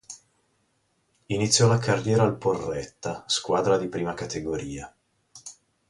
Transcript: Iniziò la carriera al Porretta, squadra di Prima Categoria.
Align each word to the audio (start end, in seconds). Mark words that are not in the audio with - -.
Iniziò 1.27 1.67
la 1.67 1.77
carriera 1.77 2.23
al 2.23 2.35
Porretta, 2.35 3.23
squadra 3.27 3.77
di 3.77 3.87
Prima 3.87 4.15
Categoria. 4.15 4.91